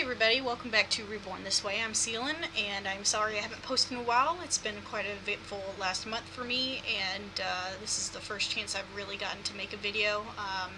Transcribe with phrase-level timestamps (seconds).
[0.00, 1.78] everybody, welcome back to Reborn This Way.
[1.84, 4.38] I'm Seelan, and I'm sorry I haven't posted in a while.
[4.42, 8.50] It's been quite a eventful last month for me, and uh, this is the first
[8.50, 10.20] chance I've really gotten to make a video.
[10.38, 10.70] Um,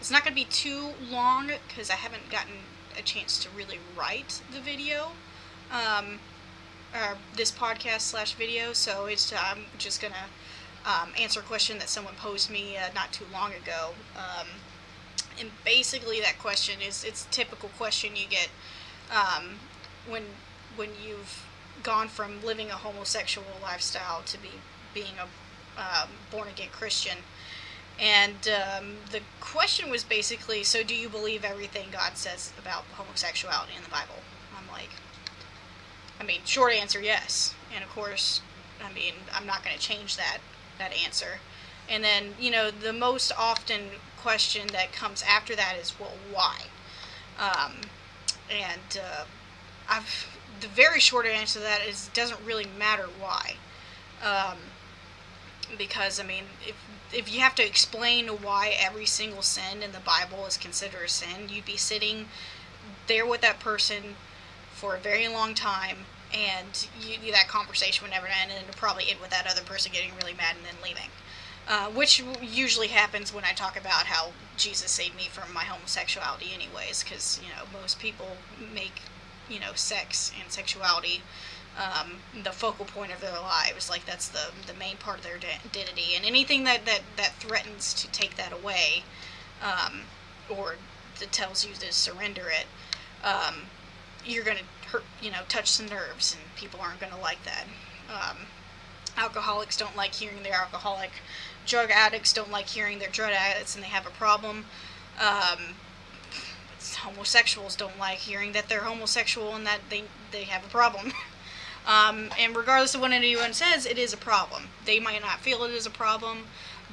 [0.00, 2.54] it's not going to be too long because I haven't gotten
[2.98, 5.08] a chance to really write the video,
[5.70, 6.18] um,
[6.94, 8.72] or this podcast slash video.
[8.72, 10.30] So it's I'm just gonna
[10.86, 13.90] um, answer a question that someone posed me uh, not too long ago.
[14.16, 14.46] Um,
[15.38, 18.48] and basically that question is it's a typical question you get
[19.10, 19.56] um,
[20.08, 20.22] when
[20.76, 21.44] when you've
[21.82, 24.50] gone from living a homosexual lifestyle to be
[24.94, 25.26] being a
[25.80, 27.18] um, born again Christian.
[27.98, 33.72] And um, the question was basically, so do you believe everything God says about homosexuality
[33.76, 34.20] in the Bible?
[34.56, 34.90] I'm like,
[36.20, 37.54] I mean, short answer, yes.
[37.74, 38.40] And of course,
[38.84, 40.38] I mean, I'm not going to change that
[40.78, 41.40] that answer.
[41.88, 43.80] And then, you know, the most often
[44.26, 46.62] question that comes after that is, well, why?
[47.38, 47.82] Um,
[48.50, 49.24] and uh,
[49.88, 50.26] I've
[50.60, 53.54] the very short answer to that is it doesn't really matter why.
[54.20, 54.58] Um,
[55.78, 56.74] because I mean, if
[57.12, 61.08] if you have to explain why every single sin in the Bible is considered a
[61.08, 62.26] sin, you'd be sitting
[63.06, 64.16] there with that person
[64.72, 65.98] for a very long time,
[66.34, 69.62] and you, that conversation would never end, and it would probably end with that other
[69.62, 71.10] person getting really mad and then leaving.
[71.68, 76.52] Uh, which usually happens when I talk about how Jesus saved me from my homosexuality,
[76.54, 78.36] anyways, because you know most people
[78.72, 79.02] make
[79.48, 81.22] you know sex and sexuality
[81.76, 85.36] um, the focal point of their lives, like that's the the main part of their
[85.36, 89.02] identity, and anything that that that threatens to take that away,
[89.62, 90.02] um,
[90.48, 90.76] or
[91.18, 92.66] that tells you to surrender it,
[93.26, 93.66] um,
[94.24, 97.64] you're gonna hurt, you know, touch some nerves, and people aren't gonna like that.
[98.08, 98.46] Um,
[99.16, 101.10] alcoholics don't like hearing they're alcoholic
[101.66, 104.66] drug addicts don't like hearing they're drug addicts and they have a problem.
[105.20, 105.74] Um,
[106.94, 111.12] homosexuals don't like hearing that they're homosexual and that they they have a problem.
[111.86, 114.64] um, and regardless of what anyone says, it is a problem.
[114.84, 116.46] They might not feel it is a problem,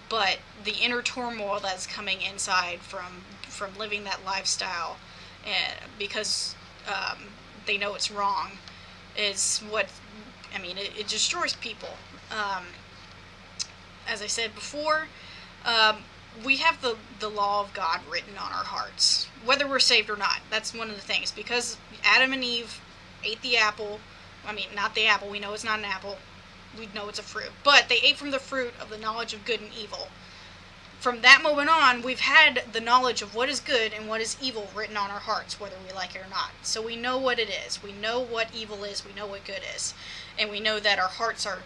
[0.10, 4.98] but the inner turmoil that's coming inside from from living that lifestyle,
[5.46, 6.56] and eh, because
[6.88, 7.18] um,
[7.66, 8.52] they know it's wrong,
[9.18, 9.88] is what
[10.54, 10.78] I mean.
[10.78, 11.90] It, it destroys people.
[12.32, 12.64] Um,
[14.08, 15.08] as I said before,
[15.66, 15.98] um,
[16.44, 20.18] we have the, the law of God written on our hearts, whether we're saved or
[20.18, 20.40] not.
[20.50, 21.32] That's one of the things.
[21.32, 22.82] Because Adam and Eve
[23.24, 24.00] ate the apple,
[24.46, 26.18] I mean, not the apple, we know it's not an apple,
[26.78, 29.46] we know it's a fruit, but they ate from the fruit of the knowledge of
[29.46, 30.08] good and evil.
[31.00, 34.38] From that moment on, we've had the knowledge of what is good and what is
[34.42, 36.52] evil written on our hearts, whether we like it or not.
[36.62, 37.84] So we know what it is.
[37.84, 39.06] We know what evil is.
[39.06, 39.94] We know what good is.
[40.40, 41.60] And we know that our hearts are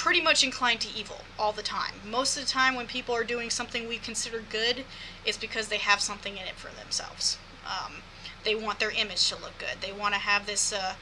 [0.00, 1.92] pretty much inclined to evil all the time.
[2.08, 4.84] Most of the time, when people are doing something we consider good,
[5.26, 7.36] it's because they have something in it for themselves.
[7.66, 7.96] Um,
[8.42, 9.82] they want their image to look good.
[9.82, 10.94] They want to have this uh,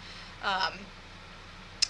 [0.42, 0.80] um,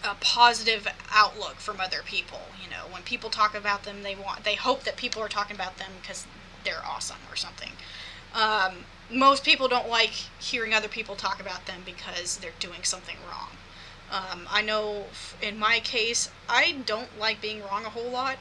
[0.05, 2.43] a positive outlook from other people.
[2.63, 5.57] You know, when people talk about them, they want they hope that people are talking
[5.57, 6.27] about them because
[6.63, 7.71] they're awesome or something.
[8.35, 13.17] Um, most people don't like hearing other people talk about them because they're doing something
[13.31, 13.57] wrong.
[14.11, 15.05] Um, I know
[15.43, 18.37] in my case, I don't like being wrong a whole lot,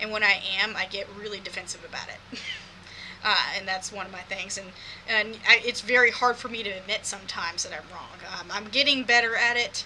[0.00, 2.40] and when I am, I get really defensive about it.
[3.24, 4.68] uh, and that's one of my things, and
[5.08, 8.18] and I, it's very hard for me to admit sometimes that I'm wrong.
[8.38, 9.84] Um, I'm getting better at it,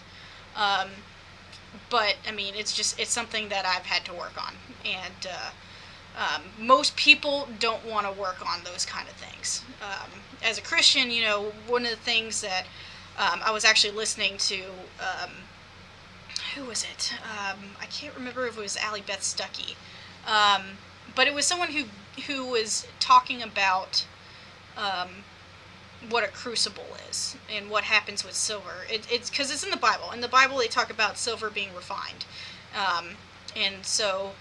[0.55, 0.89] um,
[1.91, 5.51] but I mean, it's just it's something that I've had to work on, and uh,
[6.17, 9.65] um, most people don't want to work on those kind of things.
[9.83, 12.67] Um, as a Christian, you know, one of the things that
[13.19, 14.63] um, I was actually listening to
[14.99, 15.31] um,
[16.55, 17.13] who was it?
[17.23, 19.75] Um, I can't remember if it was Allie Beth Stuckey,
[20.27, 20.79] um,
[21.15, 21.85] but it was someone who
[22.27, 24.07] who was talking about
[24.77, 25.09] um,
[26.09, 28.85] what a crucible is and what happens with silver.
[28.91, 30.11] It, it's because it's in the Bible.
[30.13, 32.25] In the Bible, they talk about silver being refined,
[32.75, 33.11] um,
[33.57, 34.33] and so.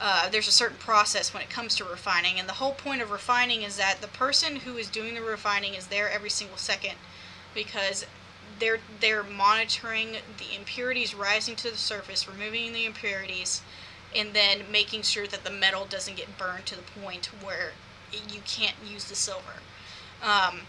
[0.00, 3.10] Uh, there's a certain process when it comes to refining, and the whole point of
[3.10, 6.94] refining is that the person who is doing the refining is there every single second
[7.52, 8.06] because
[8.58, 13.62] they're they're monitoring the impurities rising to the surface, removing the impurities,
[14.14, 17.72] and then making sure that the metal doesn't get burned to the point where
[18.12, 19.62] you can't use the silver.
[20.22, 20.60] Um,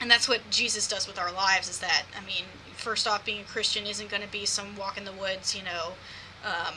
[0.00, 1.68] and that's what Jesus does with our lives.
[1.68, 2.44] Is that I mean,
[2.74, 5.62] first off, being a Christian isn't going to be some walk in the woods, you
[5.62, 5.92] know.
[6.44, 6.74] Um,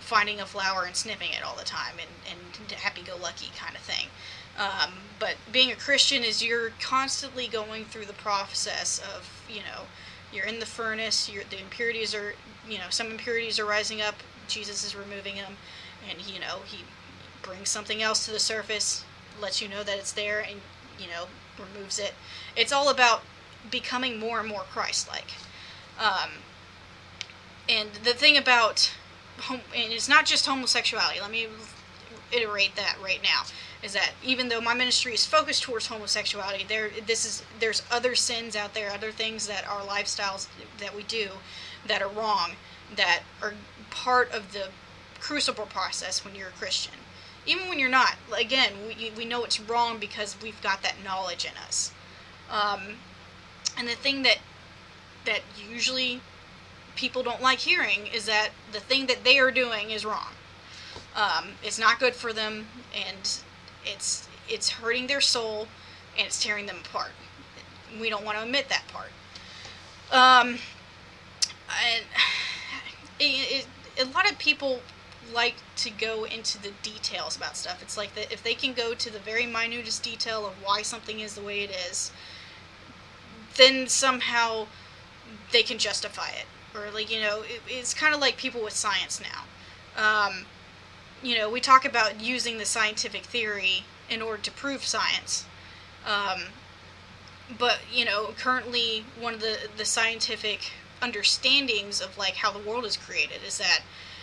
[0.00, 4.08] finding a flower and sniffing it all the time and, and happy-go-lucky kind of thing
[4.58, 9.82] um, but being a Christian is you're constantly going through the process of, you know,
[10.32, 12.34] you're in the furnace, the impurities are,
[12.68, 14.16] you know, some impurities are rising up,
[14.48, 15.56] Jesus is removing them,
[16.08, 16.84] and, you know, he
[17.42, 19.04] brings something else to the surface,
[19.40, 20.60] lets you know that it's there, and,
[20.98, 21.24] you know,
[21.58, 22.14] removes it.
[22.56, 23.22] It's all about
[23.70, 25.32] becoming more and more Christ-like.
[25.98, 26.30] Um,
[27.68, 28.92] and the thing about,
[29.38, 31.20] hom- and it's not just homosexuality.
[31.20, 31.46] Let me
[32.32, 33.42] iterate that right now.
[33.82, 38.14] Is that even though my ministry is focused towards homosexuality, there this is there's other
[38.14, 40.48] sins out there, other things that our lifestyles
[40.78, 41.30] that we do
[41.86, 42.52] that are wrong,
[42.94, 43.54] that are
[43.90, 44.68] part of the
[45.18, 46.94] crucible process when you're a Christian.
[47.46, 51.46] Even when you're not, again, we, we know it's wrong because we've got that knowledge
[51.46, 51.92] in us.
[52.50, 52.96] Um,
[53.78, 54.38] and the thing that
[55.24, 55.40] that
[55.70, 56.20] usually
[56.96, 60.32] people don't like hearing is that the thing that they are doing is wrong.
[61.14, 63.40] Um, it's not good for them, and
[63.84, 65.68] it's it's hurting their soul,
[66.16, 67.12] and it's tearing them apart.
[68.00, 69.10] We don't want to admit that part.
[70.12, 70.58] Um,
[71.68, 72.04] and
[73.20, 73.66] it, it,
[74.00, 74.80] a lot of people
[75.32, 77.82] like to go into the details about stuff.
[77.82, 81.20] It's like that if they can go to the very minutest detail of why something
[81.20, 82.10] is the way it is,
[83.56, 84.66] then somehow
[85.52, 86.46] they can justify it.
[86.76, 89.44] Or like you know, it, it's kind of like people with science now.
[89.96, 90.46] Um,
[91.22, 95.44] you know, we talk about using the scientific theory in order to prove science.
[96.06, 96.44] Um,
[97.58, 100.72] but you know, currently one of the the scientific
[101.02, 103.80] understandings of like how the world is created is that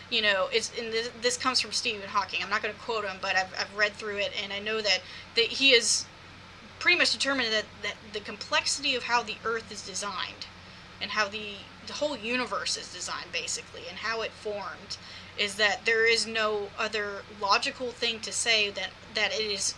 [0.09, 2.41] you know it's and this, this comes from Stephen Hawking.
[2.44, 4.81] I'm not going to quote him, but I've I've read through it and I know
[4.81, 5.01] that
[5.35, 6.05] that he is
[6.79, 10.47] pretty much determined that that the complexity of how the Earth is designed
[11.01, 11.55] and how the
[11.85, 14.97] the whole universe is designed basically and how it formed
[15.37, 19.75] is that there is no other logical thing to say that that it is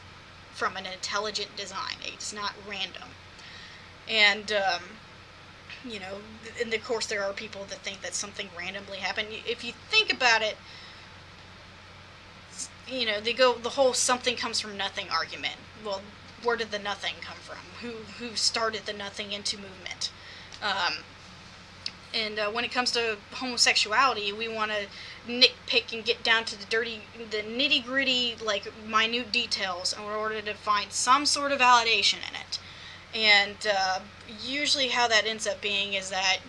[0.53, 1.95] from an intelligent design.
[2.06, 3.09] It's not random.
[4.09, 4.83] And um,
[5.85, 6.19] you know,
[6.61, 9.29] and of course there are people that think that something randomly happened.
[9.45, 10.57] If you think about it,
[12.88, 15.56] you know, they go the whole something comes from nothing argument.
[15.85, 16.01] Well,
[16.44, 17.57] where did the nothing come from?
[17.81, 20.11] Who who started the nothing into movement?
[20.61, 21.03] Um,
[22.13, 24.88] and uh, when it comes to homosexuality, we want to
[25.30, 30.42] nitpick and get down to the dirty, the nitty gritty, like minute details in order
[30.42, 32.60] to find some sort of validation in it.
[33.14, 34.00] And uh,
[34.44, 36.40] usually, how that ends up being is that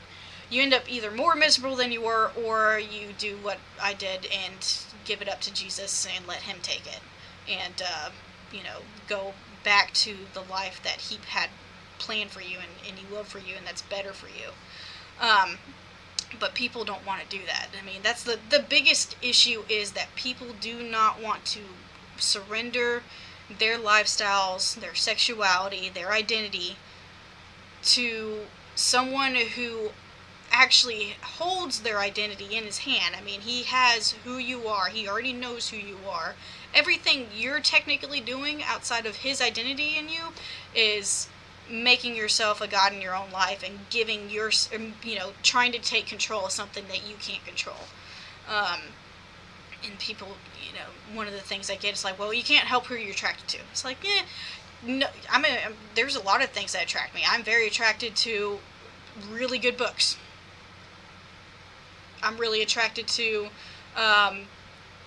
[0.49, 4.27] you end up either more miserable than you were, or you do what I did
[4.27, 4.75] and
[5.05, 7.01] give it up to Jesus and let Him take it,
[7.49, 8.11] and uh,
[8.53, 11.51] you know, go back to the life that He had
[11.99, 14.51] planned for you and, and He loved for you, and that's better for you.
[15.21, 15.59] Um,
[16.39, 17.69] but people don't want to do that.
[17.81, 21.61] I mean, that's the the biggest issue is that people do not want to
[22.19, 23.03] surrender
[23.59, 26.77] their lifestyles, their sexuality, their identity
[27.83, 29.91] to someone who
[30.53, 33.15] actually holds their identity in his hand.
[33.17, 34.89] I mean, he has who you are.
[34.89, 36.35] He already knows who you are.
[36.75, 40.33] Everything you're technically doing outside of his identity in you
[40.75, 41.29] is
[41.71, 45.73] making yourself a god in your own life and giving your um, you know trying
[45.73, 47.87] to take control of something that you can't control.
[48.49, 48.81] Um,
[49.85, 50.29] and people
[50.67, 52.95] you know one of the things i get is like well you can't help who
[52.97, 53.59] you're attracted to.
[53.71, 54.23] It's like yeah
[54.83, 55.53] no i mean
[55.95, 57.23] there's a lot of things that attract me.
[57.29, 58.59] I'm very attracted to
[59.31, 60.17] really good books.
[62.23, 63.49] I'm really attracted to
[63.97, 64.43] um,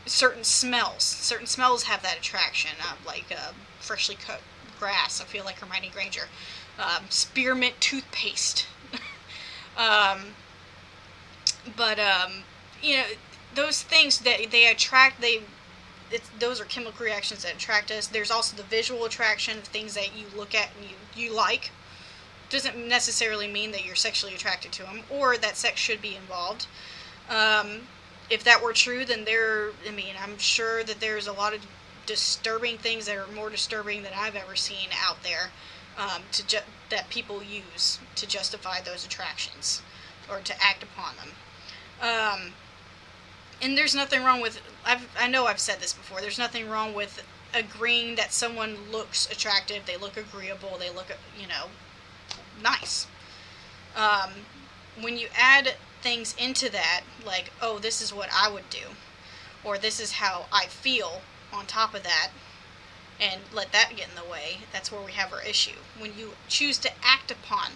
[0.05, 1.03] certain smells.
[1.03, 4.41] Certain smells have that attraction uh, like uh, freshly cut
[4.83, 5.21] grass.
[5.21, 6.27] I feel like Hermione Granger.
[6.77, 8.67] Um, spearmint toothpaste.
[9.77, 10.35] um,
[11.77, 12.43] but um,
[12.81, 13.05] you know
[13.55, 15.21] those things that they attract.
[15.21, 15.43] They
[16.37, 18.07] those are chemical reactions that attract us.
[18.07, 21.71] There's also the visual attraction of things that you look at and you, you like.
[22.49, 26.67] Doesn't necessarily mean that you're sexually attracted to them or that sex should be involved.
[27.29, 27.87] Um,
[28.29, 31.65] if that were true, then there, I mean, I'm sure that there's a lot of
[32.05, 35.51] disturbing things that are more disturbing than I've ever seen out there
[35.97, 36.57] um, to ju-
[36.89, 39.81] that people use to justify those attractions
[40.29, 41.29] or to act upon them.
[42.01, 42.53] Um,
[43.61, 46.19] and there's nothing wrong with I've, I know I've said this before.
[46.19, 51.07] There's nothing wrong with agreeing that someone looks attractive, they look agreeable, they look
[51.39, 51.67] you know
[52.61, 53.07] nice.
[53.95, 54.31] Um,
[54.99, 58.95] when you add things into that, like oh this is what I would do,
[59.63, 61.21] or this is how I feel,
[61.53, 62.29] on top of that
[63.19, 65.77] and let that get in the way, that's where we have our issue.
[65.97, 67.71] When you choose to act upon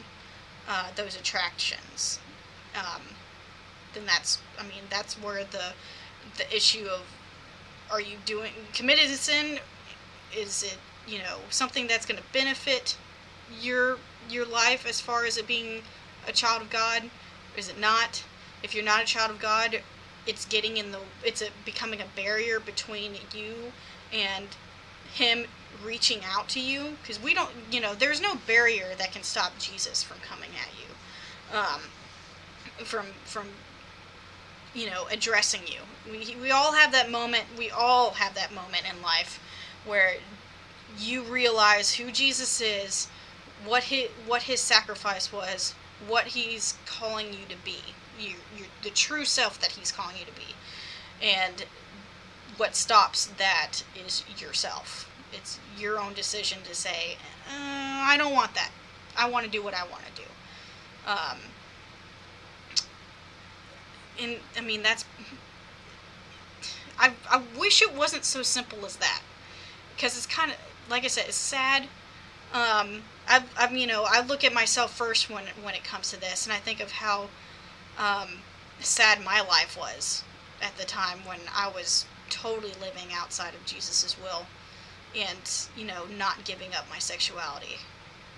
[0.68, 2.20] uh, those attractions,
[2.76, 3.02] um,
[3.94, 5.74] then that's, I mean, that's where the
[6.38, 7.02] the issue of
[7.90, 9.60] are you doing committed sin?
[10.36, 12.98] Is it you know something that's going to benefit
[13.62, 13.98] your
[14.30, 15.82] your life as far as it being
[16.28, 17.10] a child of God?
[17.56, 18.24] Is it not?
[18.64, 19.82] If you're not a child of God,
[20.28, 23.72] it's getting in the it's a, becoming a barrier between you
[24.14, 24.48] and
[25.14, 25.46] him
[25.86, 29.58] reaching out to you because we don't you know there's no barrier that can stop
[29.60, 31.82] jesus from coming at you um,
[32.84, 33.48] from from
[34.74, 35.80] you know addressing you.
[36.10, 39.40] We, we all have that moment we all have that moment in life
[39.86, 40.16] where
[40.98, 43.08] you realize who jesus is
[43.66, 45.74] what his what his sacrifice was
[46.08, 47.78] what he's calling you to be
[48.20, 50.56] you you the true self that he's calling you to be.
[51.22, 51.66] And
[52.58, 55.10] what stops that is yourself.
[55.34, 58.72] It's your own decision to say uh, i don't want that.
[59.18, 60.28] I want to do what i want to do.
[61.08, 61.38] Um,
[64.20, 65.06] and i mean that's
[67.00, 69.22] I, I wish it wasn't so simple as that.
[69.96, 70.58] Because it's kind of
[70.90, 71.84] like i said it's sad.
[72.54, 76.20] Um, I've, I've, you know, I look at myself first when when it comes to
[76.20, 77.28] this, and I think of how
[77.98, 78.40] um,
[78.80, 80.24] sad my life was
[80.62, 84.46] at the time when I was totally living outside of Jesus's will,
[85.16, 85.40] and
[85.76, 87.78] you know, not giving up my sexuality.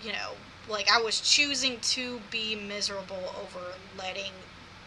[0.03, 0.31] You know,
[0.67, 4.31] like I was choosing to be miserable over letting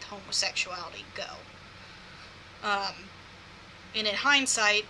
[0.07, 1.37] homosexuality go.
[2.63, 2.93] Um,
[3.95, 4.85] and in hindsight,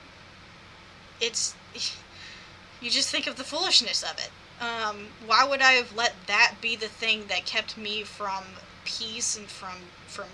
[1.20, 1.56] it's
[2.82, 4.32] you just think of the foolishness of it
[4.64, 8.44] um, why would I have let that be the thing that kept me from
[8.86, 9.76] peace and from
[10.08, 10.28] from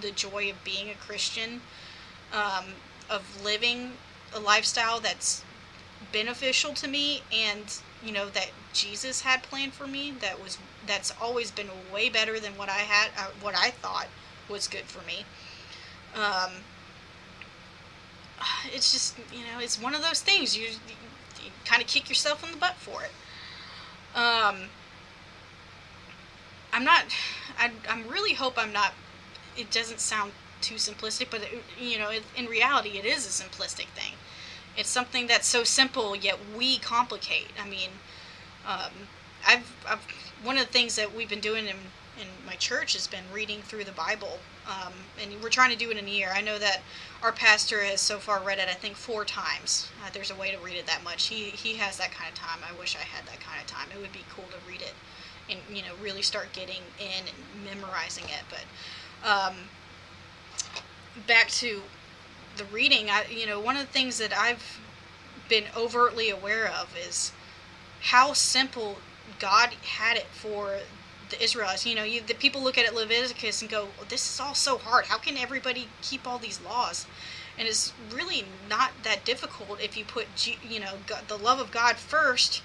[0.00, 1.62] the joy of being a Christian,
[2.32, 2.74] um,
[3.08, 3.92] of living
[4.34, 5.44] a lifestyle that's
[6.12, 11.12] beneficial to me and you know that Jesus had planned for me that was that's
[11.20, 14.08] always been way better than what I had uh, what I thought
[14.48, 15.24] was good for me.
[16.14, 16.50] Um,
[18.74, 22.44] it's just you know it's one of those things you, you kind of kick yourself
[22.44, 23.12] in the butt for it.
[24.18, 24.68] Um,
[26.72, 27.04] I'm not.
[27.58, 28.92] I I'm really hope I'm not.
[29.56, 33.44] It doesn't sound too simplistic, but it, you know, it, in reality, it is a
[33.44, 34.14] simplistic thing.
[34.76, 37.48] It's something that's so simple yet we complicate.
[37.62, 37.90] I mean,
[38.66, 39.08] um,
[39.46, 40.06] I've, I've
[40.42, 41.76] one of the things that we've been doing in
[42.20, 45.90] in my church has been reading through the Bible, um, and we're trying to do
[45.90, 46.30] it in a year.
[46.34, 46.82] I know that
[47.22, 49.88] our pastor has so far read it, I think, four times.
[50.04, 51.28] Uh, there's a way to read it that much.
[51.28, 52.60] He he has that kind of time.
[52.68, 53.88] I wish I had that kind of time.
[53.94, 54.94] It would be cool to read it,
[55.52, 58.42] and you know, really start getting in and memorizing it.
[58.50, 59.54] But um,
[61.26, 61.82] back to
[62.56, 64.80] the reading, I you know, one of the things that I've
[65.48, 67.32] been overtly aware of is
[68.00, 68.96] how simple
[69.38, 70.78] God had it for
[71.30, 71.86] the Israelites.
[71.86, 74.54] You know, you, the people look at it Leviticus and go, well, "This is all
[74.54, 75.06] so hard.
[75.06, 77.06] How can everybody keep all these laws?"
[77.58, 80.94] And it's really not that difficult if you put, you know,
[81.28, 82.62] the love of God first.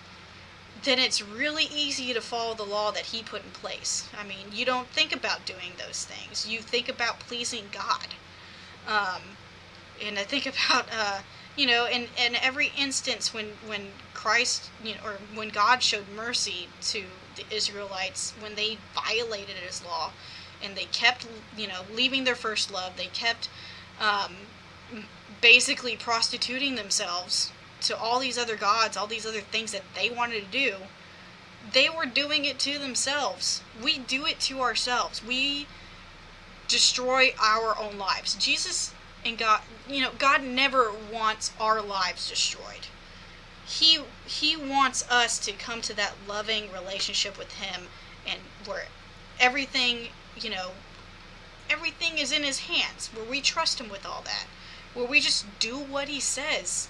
[0.84, 4.10] Then it's really easy to follow the law that He put in place.
[4.20, 6.48] I mean, you don't think about doing those things.
[6.48, 8.08] You think about pleasing God.
[8.88, 9.22] Um,
[10.04, 11.20] and I think about, uh,
[11.56, 16.06] you know, in, in every instance when when Christ, you know, or when God showed
[16.16, 17.04] mercy to
[17.36, 20.12] the Israelites when they violated his law
[20.64, 22.98] and they kept, you know, leaving their first love.
[22.98, 23.50] They kept
[24.00, 24.36] um,
[25.42, 30.44] basically prostituting themselves to all these other gods, all these other things that they wanted
[30.46, 30.76] to do.
[31.74, 33.62] They were doing it to themselves.
[33.84, 35.24] We do it to ourselves.
[35.24, 35.68] We
[36.68, 38.36] destroy our own lives.
[38.36, 38.94] Jesus
[39.26, 42.88] and God, you know, God never wants our lives destroyed
[43.68, 47.88] he he wants us to come to that loving relationship with him
[48.26, 48.86] and where
[49.40, 50.08] everything
[50.40, 50.72] you know
[51.70, 54.46] everything is in his hands where we trust him with all that
[54.94, 56.88] where we just do what he says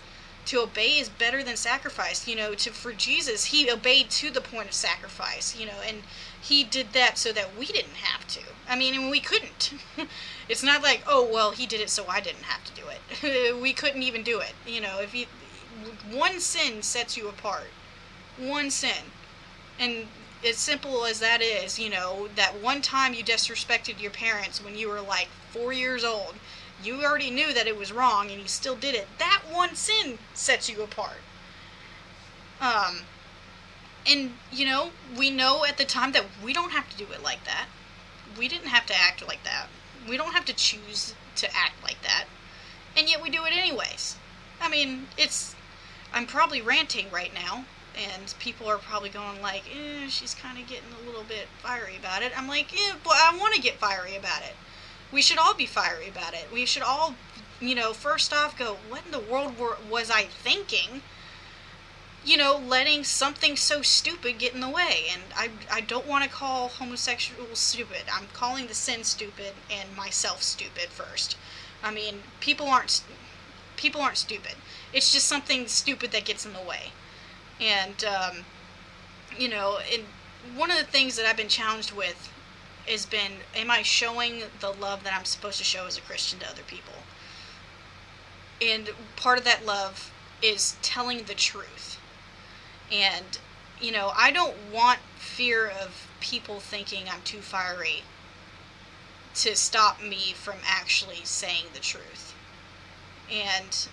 [0.48, 2.28] to obey is better than sacrifice.
[2.28, 6.04] You know to for jesus he obeyed to the point of sacrifice you know and
[6.42, 8.42] he did that so that we didn't have to.
[8.70, 9.74] I mean we couldn't.
[10.50, 13.60] It's not like oh well he did it so i didn't have to do it.
[13.62, 15.00] We couldn't even do it you know.
[15.00, 15.26] If you
[16.12, 17.70] one sin sets you apart.
[18.38, 19.12] One sin.
[19.80, 20.08] And
[20.46, 24.78] as simple as that is, you know, that one time you disrespected your parents when
[24.78, 26.36] you were like four years old,
[26.84, 29.08] you already knew that it was wrong and you still did it.
[29.20, 31.22] That one sin sets you apart.
[32.62, 33.02] Um,
[34.06, 37.24] and, you know, we know at the time that we don't have to do it
[37.24, 37.68] like that.
[38.38, 39.68] We didn't have to act like that.
[40.08, 42.26] We don't have to choose to act like that.
[42.96, 44.16] And yet we do it anyways.
[44.62, 45.56] I mean, it's
[46.14, 47.66] I'm probably ranting right now,
[47.96, 51.98] and people are probably going like, eh, she's kind of getting a little bit fiery
[51.98, 52.32] about it.
[52.38, 54.56] I'm like, yeah, but I want to get fiery about it.
[55.12, 56.48] We should all be fiery about it.
[56.52, 57.16] We should all,
[57.60, 61.02] you know, first off go, what in the world were, was I thinking?
[62.26, 65.06] You know, letting something so stupid get in the way.
[65.12, 68.04] And I, I don't want to call homosexuals stupid.
[68.12, 71.38] I'm calling the sin stupid and myself stupid first.
[71.82, 73.02] I mean, people aren't
[73.78, 74.56] people aren't stupid
[74.92, 76.92] It's just something stupid that gets in the way.
[77.62, 78.46] And, um,
[79.38, 80.04] you know, and
[80.56, 82.32] one of the things that I've been challenged with
[82.88, 86.40] has been am I showing the love that I'm supposed to show as a Christian
[86.40, 86.94] to other people?
[88.62, 92.00] And part of that love is telling the truth.
[92.92, 93.38] And,
[93.80, 98.04] you know, I don't want fear of people thinking I'm too fiery
[99.36, 102.34] to stop me from actually saying the truth.
[103.32, 103.88] And,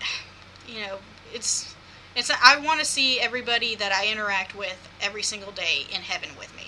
[0.66, 0.98] you know,
[1.32, 1.74] it's
[2.14, 6.30] it's I want to see everybody that I interact with every single day in heaven
[6.38, 6.67] with me.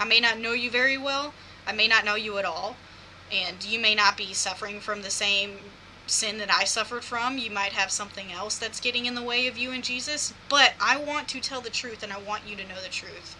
[0.00, 1.34] I may not know you very well.
[1.66, 2.76] I may not know you at all,
[3.30, 5.58] and you may not be suffering from the same
[6.06, 7.36] sin that I suffered from.
[7.36, 10.72] You might have something else that's getting in the way of you and Jesus, but
[10.80, 13.36] I want to tell the truth and I want you to know the truth.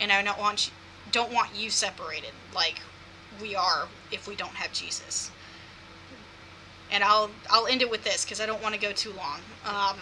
[0.00, 0.72] And I don't want you,
[1.12, 2.80] don't want you separated like
[3.40, 5.30] we are if we don't have Jesus.
[6.90, 9.40] And I'll I'll end it with this because I don't want to go too long.
[9.64, 9.96] Um,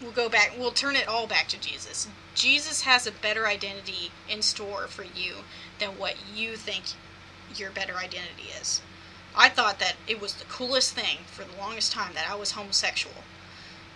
[0.00, 0.54] we'll go back.
[0.58, 2.08] We'll turn it all back to Jesus.
[2.34, 5.36] Jesus has a better identity in store for you
[5.78, 6.84] than what you think
[7.54, 8.82] your better identity is.
[9.34, 12.52] I thought that it was the coolest thing for the longest time that I was
[12.52, 13.16] homosexual.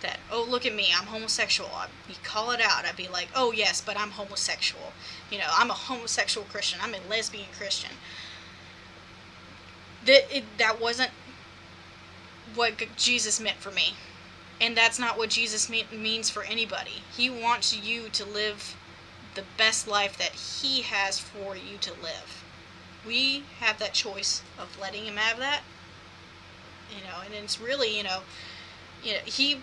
[0.03, 1.71] That oh look at me, I'm homosexual.
[1.75, 2.85] I'd be call it out.
[2.87, 4.93] I'd be like, oh yes, but I'm homosexual.
[5.31, 6.81] You know, I'm a homosexual Christian.
[6.83, 7.91] I'm a lesbian Christian.
[10.07, 11.11] That it, that wasn't
[12.55, 13.95] what Jesus meant for me.
[14.61, 17.03] And that's not what Jesus means for anybody.
[17.17, 18.77] He wants you to live
[19.35, 22.45] the best life that He has for you to live.
[23.07, 25.63] We have that choice of letting Him have that.
[26.91, 28.21] You know, and it's really, you know,
[29.03, 29.61] you know, He.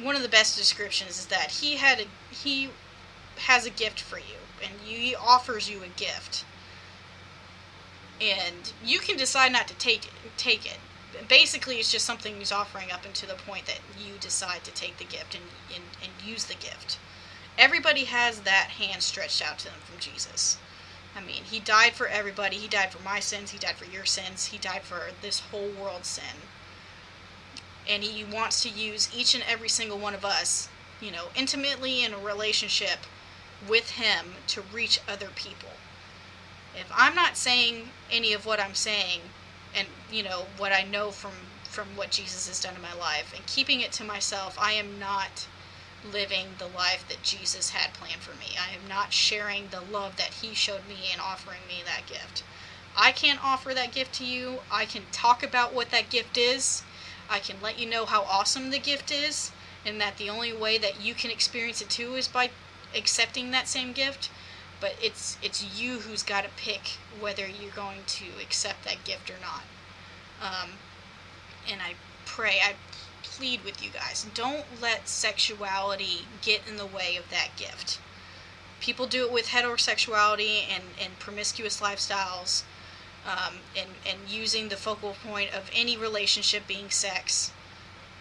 [0.00, 2.68] One of the best descriptions is that He had a He
[3.38, 6.44] has a gift for you, and He offers you a gift,
[8.20, 10.78] and you can decide not to take it, take it
[11.28, 14.98] basically it's just something he's offering up until the point that you decide to take
[14.98, 15.44] the gift and,
[15.74, 16.98] and, and use the gift.
[17.58, 20.58] Everybody has that hand stretched out to them from Jesus.
[21.16, 22.56] I mean, he died for everybody.
[22.56, 23.50] He died for my sins.
[23.50, 24.46] He died for your sins.
[24.46, 26.42] He died for this whole world's sin.
[27.88, 30.68] And he wants to use each and every single one of us,
[31.00, 32.98] you know, intimately in a relationship
[33.66, 35.70] with him to reach other people.
[36.74, 39.20] If I'm not saying any of what I'm saying
[39.76, 41.32] and you know what I know from
[41.64, 44.98] from what Jesus has done in my life and keeping it to myself I am
[44.98, 45.46] not
[46.12, 48.56] living the life that Jesus had planned for me.
[48.58, 52.42] I am not sharing the love that he showed me and offering me that gift.
[52.96, 54.60] I can't offer that gift to you.
[54.70, 56.82] I can talk about what that gift is.
[57.28, 59.50] I can let you know how awesome the gift is
[59.84, 62.50] and that the only way that you can experience it too is by
[62.94, 64.30] accepting that same gift
[64.80, 69.30] but it's it's you who's got to pick whether you're going to accept that gift
[69.30, 69.62] or not.
[70.42, 70.70] Um,
[71.70, 72.74] and I pray, I
[73.22, 77.98] plead with you guys, don't let sexuality get in the way of that gift.
[78.80, 82.62] People do it with heterosexuality and, and promiscuous lifestyles,
[83.26, 87.52] um, and and using the focal point of any relationship being sex,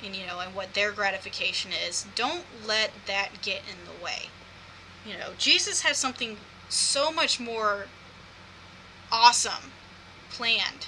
[0.04, 2.06] and you know, and what their gratification is.
[2.16, 4.30] Don't let that get in the way.
[5.06, 6.38] You know, Jesus has something
[6.68, 7.86] so much more
[9.12, 9.72] awesome
[10.30, 10.88] planned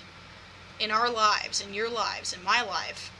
[0.79, 3.11] in our lives, in your lives, in my life,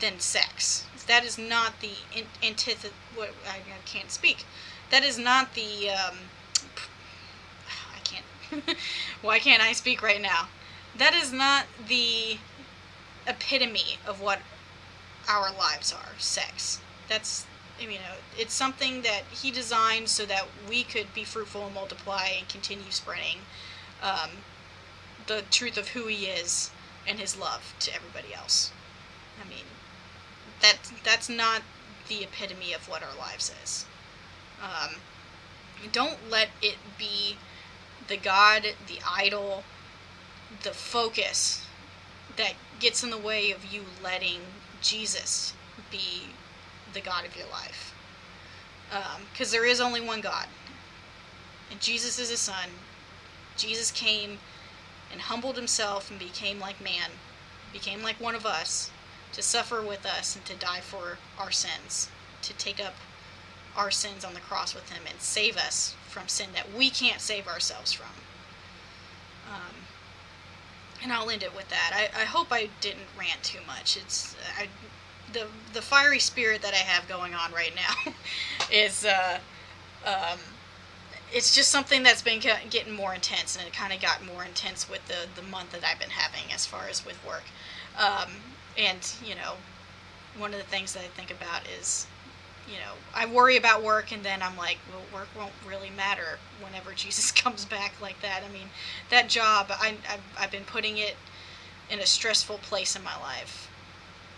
[0.00, 0.86] than sex.
[1.06, 1.92] That is not the
[2.42, 2.90] antithesis.
[3.14, 4.44] What I, I, can't speak.
[4.90, 5.90] That is not the.
[5.90, 6.16] Um,
[7.94, 8.76] I can't.
[9.22, 10.48] Why can't I speak right now?
[10.96, 12.38] That is not the
[13.26, 14.40] epitome of what
[15.28, 16.18] our lives are.
[16.18, 16.80] Sex.
[17.08, 17.46] That's
[17.80, 22.28] you know, it's something that he designed so that we could be fruitful and multiply
[22.38, 23.38] and continue spreading
[24.02, 24.30] um,
[25.26, 26.70] the truth of who he is
[27.06, 28.72] and his love to everybody else.
[29.44, 29.64] I mean,
[30.60, 31.62] that that's not
[32.08, 33.86] the epitome of what our lives is.
[34.62, 34.96] Um,
[35.92, 37.36] don't let it be
[38.08, 39.64] the God, the idol,
[40.62, 41.66] the focus
[42.36, 44.40] that gets in the way of you letting
[44.80, 45.54] Jesus
[45.90, 46.34] be
[46.94, 47.94] the God of your life.
[49.32, 50.46] Because um, there is only one God.
[51.70, 52.68] And Jesus is his son.
[53.56, 54.38] Jesus came
[55.12, 57.10] and humbled himself and became like man,
[57.72, 58.90] became like one of us,
[59.32, 62.08] to suffer with us and to die for our sins,
[62.42, 62.94] to take up
[63.76, 67.20] our sins on the cross with him and save us from sin that we can't
[67.20, 68.10] save ourselves from.
[69.52, 69.74] Um,
[71.02, 71.92] and I'll end it with that.
[71.92, 73.96] I, I hope I didn't rant too much.
[73.96, 74.68] It's I
[75.32, 78.12] the the fiery spirit that I have going on right now
[78.72, 79.38] is uh,
[80.06, 80.38] um,
[81.32, 84.88] it's just something that's been getting more intense, and it kind of got more intense
[84.88, 87.44] with the the month that I've been having as far as with work.
[87.98, 88.30] Um,
[88.78, 89.54] and you know,
[90.38, 92.06] one of the things that I think about is,
[92.68, 96.38] you know, I worry about work, and then I'm like, well, work won't really matter
[96.62, 98.42] whenever Jesus comes back like that.
[98.48, 98.68] I mean,
[99.10, 101.16] that job, I, I've, I've been putting it
[101.90, 103.63] in a stressful place in my life.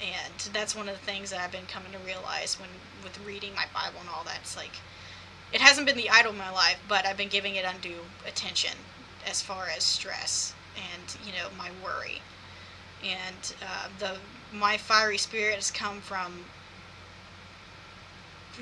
[0.00, 2.68] And that's one of the things that I've been coming to realize when
[3.02, 4.38] with reading my Bible and all that.
[4.42, 4.72] It's like
[5.52, 8.72] it hasn't been the idol of my life, but I've been giving it undue attention
[9.26, 12.20] as far as stress and you know my worry.
[13.04, 14.18] And uh, the
[14.52, 16.44] my fiery spirit has come from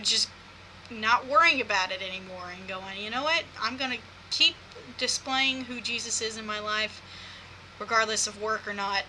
[0.03, 0.29] just
[0.90, 3.44] not worrying about it anymore and going, you know what?
[3.61, 3.99] I'm going to
[4.31, 4.55] keep
[4.99, 7.01] displaying who Jesus is in my life,
[7.79, 9.05] regardless of work or not.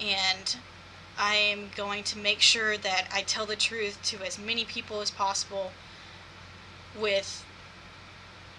[0.00, 0.56] And
[1.18, 5.00] I am going to make sure that I tell the truth to as many people
[5.00, 5.72] as possible
[6.98, 7.44] with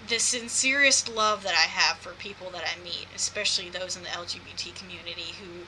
[0.08, 4.10] the sincerest love that I have for people that I meet, especially those in the
[4.10, 5.66] LGBT community who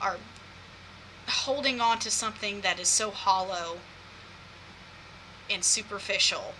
[0.00, 0.16] are
[1.28, 3.78] holding on to something that is so hollow
[5.50, 6.54] and superficial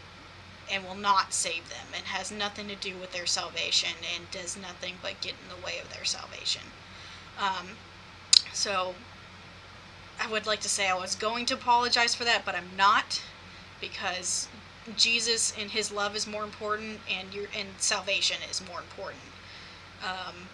[0.71, 4.57] and will not save them and has nothing to do with their salvation and does
[4.57, 6.63] nothing but get in the way of their salvation.
[7.39, 7.69] Um,
[8.53, 8.95] so
[10.21, 13.23] I would like to say I was going to apologize for that, but I'm not
[13.81, 14.49] because
[14.97, 19.23] Jesus and His love is more important, and your and salvation is more important.
[20.03, 20.49] Um,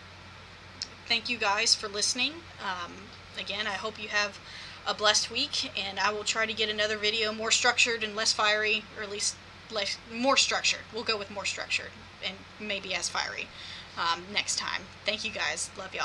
[1.07, 2.33] thank you guys for listening.
[2.65, 2.93] Um,
[3.39, 4.39] again, I hope you have
[4.87, 8.33] a blessed week, and I will try to get another video more structured and less
[8.33, 9.37] fiery, or at least
[9.71, 10.81] less more structured.
[10.93, 11.91] We'll go with more structured
[12.25, 13.47] and maybe as fiery
[13.97, 14.83] um, next time.
[15.05, 15.71] Thank you guys.
[15.77, 15.99] Love y'all.